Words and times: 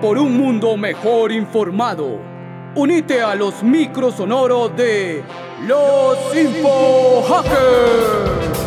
por 0.00 0.18
un 0.18 0.36
mundo 0.36 0.76
mejor 0.76 1.32
informado. 1.32 2.20
Unite 2.74 3.20
a 3.22 3.34
los 3.34 3.62
microsonoros 3.62 4.76
de 4.76 5.24
los 5.66 6.16
Info 6.36 7.22
Hackers. 7.28 8.58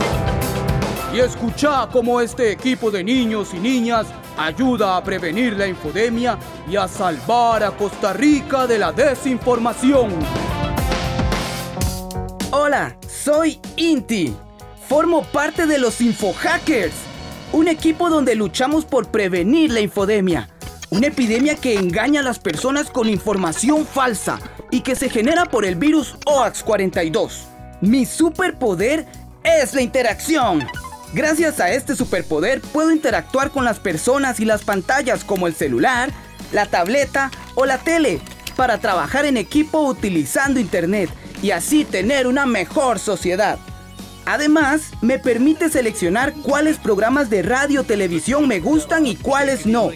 Y 1.14 1.20
escucha 1.20 1.88
cómo 1.92 2.20
este 2.22 2.52
equipo 2.52 2.92
de 2.92 3.04
niños 3.04 3.54
y 3.54 3.60
niñas 3.60 4.08
ayuda 4.38 4.98
a 4.98 5.04
prevenir 5.04 5.54
la 5.54 5.68
infodemia 5.68 6.38
y 6.70 6.76
a 6.76 6.88
salvar 6.88 7.64
a 7.64 7.72
Costa 7.72 8.14
Rica 8.14 8.68
de 8.68 8.80
la 8.80 8.92
desinformación. 8.92 10.10
Hola, 12.52 12.96
soy 13.08 13.60
Inti. 13.78 14.36
Formo 14.88 15.24
parte 15.24 15.68
de 15.68 15.78
los 15.78 16.02
InfoHackers, 16.02 16.94
un 17.54 17.70
equipo 17.70 18.10
donde 18.10 18.36
luchamos 18.36 18.84
por 18.84 19.08
prevenir 19.08 19.72
la 19.72 19.80
infodemia, 19.80 20.50
una 20.92 21.08
epidemia 21.08 21.56
que 21.56 21.76
engaña 21.76 22.20
a 22.20 22.24
las 22.24 22.38
personas 22.38 22.92
con 22.92 23.08
información 23.08 23.88
falsa 23.88 24.40
y 24.72 24.82
que 24.82 24.96
se 24.96 25.10
genera 25.10 25.46
por 25.46 25.64
el 25.64 25.76
virus 25.76 26.18
OAX42. 26.26 27.32
Mi 27.80 28.06
superpoder 28.06 29.08
es 29.44 29.74
la 29.74 29.82
interacción. 29.82 30.68
Gracias 31.14 31.62
a 31.62 31.72
este 31.72 31.96
superpoder 31.96 32.60
puedo 32.60 32.92
interactuar 32.92 33.52
con 33.52 33.64
las 33.64 33.80
personas 33.80 34.42
y 34.42 34.46
las 34.46 34.64
pantallas 34.64 35.24
como 35.24 35.48
el 35.48 35.56
celular, 35.56 36.12
la 36.52 36.66
tableta 36.66 37.32
o 37.56 37.66
la 37.66 37.78
tele 37.78 38.20
para 38.58 38.78
trabajar 38.80 39.26
en 39.26 39.38
equipo 39.38 39.80
utilizando 39.82 40.60
internet 40.60 41.10
y 41.42 41.52
así 41.52 41.86
tener 41.86 42.28
una 42.28 42.46
mejor 42.46 43.00
sociedad. 43.00 43.58
Además, 44.26 44.92
me 45.02 45.20
permite 45.20 45.70
seleccionar 45.70 46.34
cuáles 46.34 46.78
programas 46.78 47.30
de 47.30 47.44
radio 47.44 47.84
televisión 47.84 48.48
me 48.48 48.60
gustan 48.60 49.08
y 49.08 49.16
cuáles 49.16 49.66
no, 49.66 49.90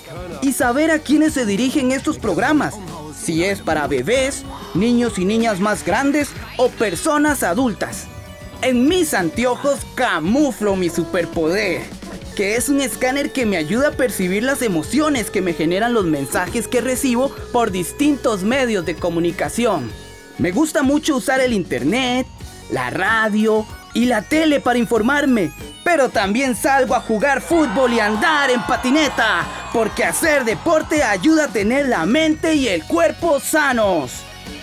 y 0.45 0.53
saber 0.53 0.91
a 0.91 0.99
quiénes 0.99 1.33
se 1.33 1.43
dirigen 1.43 1.91
estos 1.91 2.19
programas, 2.19 2.75
si 3.19 3.43
es 3.43 3.61
para 3.61 3.87
bebés, 3.87 4.43
niños 4.75 5.17
y 5.17 5.25
niñas 5.25 5.59
más 5.59 5.83
grandes 5.83 6.29
o 6.57 6.69
personas 6.69 7.41
adultas. 7.41 8.05
En 8.61 8.87
mis 8.87 9.15
anteojos 9.15 9.79
camuflo 9.95 10.75
mi 10.75 10.89
superpoder, 10.89 11.81
que 12.35 12.57
es 12.57 12.69
un 12.69 12.79
escáner 12.79 13.31
que 13.31 13.47
me 13.47 13.57
ayuda 13.57 13.87
a 13.87 13.91
percibir 13.93 14.43
las 14.43 14.61
emociones 14.61 15.31
que 15.31 15.41
me 15.41 15.53
generan 15.53 15.95
los 15.95 16.05
mensajes 16.05 16.67
que 16.67 16.79
recibo 16.79 17.33
por 17.51 17.71
distintos 17.71 18.43
medios 18.43 18.85
de 18.85 18.95
comunicación. 18.95 19.89
Me 20.37 20.51
gusta 20.51 20.83
mucho 20.83 21.15
usar 21.15 21.39
el 21.39 21.53
internet, 21.53 22.27
la 22.69 22.91
radio 22.91 23.65
y 23.95 24.05
la 24.05 24.21
tele 24.21 24.59
para 24.59 24.77
informarme, 24.77 25.51
pero 25.85 26.09
también 26.09 26.55
salgo 26.55 26.95
a 26.95 26.99
jugar 26.99 27.41
fútbol 27.41 27.93
y 27.93 27.99
andar 27.99 28.49
en 28.49 28.59
patineta, 28.63 29.45
porque 29.71 30.03
hacer 30.03 30.43
deporte 30.43 31.03
ayuda 31.03 31.45
a 31.45 31.49
tener 31.49 31.87
la 31.87 32.07
mente 32.07 32.55
y 32.55 32.67
el 32.67 32.83
cuerpo 32.83 33.39
sanos. 33.39 34.11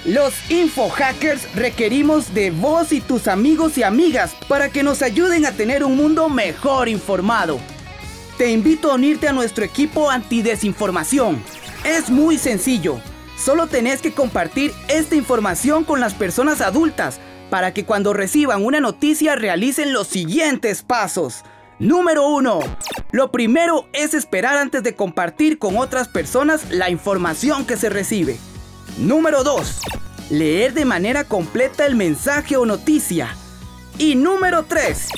Los 0.04 0.34
InfoHackers 0.50 1.54
requerimos 1.54 2.34
de 2.34 2.50
vos 2.50 2.90
y 2.90 3.00
tus 3.00 3.28
amigos 3.28 3.78
y 3.78 3.84
amigas 3.84 4.34
para 4.48 4.70
que 4.70 4.82
nos 4.82 5.00
ayuden 5.00 5.46
a 5.46 5.52
tener 5.52 5.84
un 5.84 5.96
mundo 5.96 6.28
mejor 6.28 6.88
informado. 6.88 7.60
Te 8.36 8.50
invito 8.50 8.90
a 8.90 8.96
unirte 8.96 9.28
a 9.28 9.32
nuestro 9.32 9.64
equipo 9.64 10.10
antidesinformación. 10.10 11.40
Es 11.84 12.10
muy 12.10 12.36
sencillo. 12.36 12.98
Solo 13.38 13.68
tenés 13.68 14.02
que 14.02 14.12
compartir 14.12 14.72
esta 14.88 15.14
información 15.14 15.84
con 15.84 16.00
las 16.00 16.14
personas 16.14 16.60
adultas 16.60 17.20
para 17.52 17.74
que 17.74 17.84
cuando 17.84 18.14
reciban 18.14 18.64
una 18.64 18.80
noticia 18.80 19.36
realicen 19.36 19.92
los 19.92 20.06
siguientes 20.06 20.82
pasos. 20.82 21.42
Número 21.78 22.26
1. 22.26 22.60
Lo 23.10 23.30
primero 23.30 23.86
es 23.92 24.14
esperar 24.14 24.56
antes 24.56 24.82
de 24.82 24.96
compartir 24.96 25.58
con 25.58 25.76
otras 25.76 26.08
personas 26.08 26.70
la 26.70 26.88
información 26.88 27.66
que 27.66 27.76
se 27.76 27.90
recibe. 27.90 28.38
Número 28.96 29.44
2. 29.44 29.80
Leer 30.30 30.72
de 30.72 30.86
manera 30.86 31.24
completa 31.24 31.84
el 31.84 31.94
mensaje 31.94 32.56
o 32.56 32.64
noticia. 32.64 33.36
Y 33.98 34.14
número 34.14 34.64
3. 34.64 35.08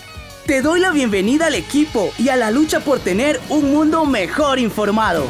Te 0.46 0.62
doy 0.62 0.80
la 0.80 0.92
bienvenida 0.92 1.48
al 1.48 1.56
equipo 1.56 2.10
y 2.18 2.30
a 2.30 2.38
la 2.38 2.50
lucha 2.50 2.80
por 2.80 3.00
tener 3.00 3.42
un 3.50 3.74
mundo 3.74 4.06
mejor 4.06 4.60
informado. 4.60 5.26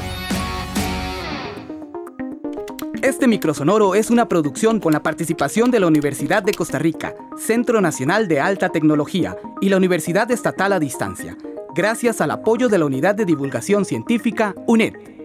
Este 3.08 3.26
microsonoro 3.26 3.96
es 3.96 4.10
una 4.10 4.28
producción 4.28 4.82
con 4.82 4.92
la 4.92 5.02
participación 5.02 5.72
de 5.72 5.80
la 5.80 5.88
Universidad 5.88 6.44
de 6.44 6.54
Costa 6.54 6.78
Rica, 6.78 7.16
Centro 7.38 7.80
Nacional 7.80 8.28
de 8.28 8.42
Alta 8.42 8.68
Tecnología 8.68 9.38
y 9.62 9.70
la 9.70 9.78
Universidad 9.78 10.30
Estatal 10.30 10.74
a 10.74 10.80
Distancia, 10.82 11.38
gracias 11.74 12.20
al 12.20 12.32
apoyo 12.32 12.68
de 12.68 12.80
la 12.80 12.84
Unidad 12.84 13.16
de 13.16 13.24
Divulgación 13.24 13.86
Científica 13.86 14.54
UNED. 14.68 15.17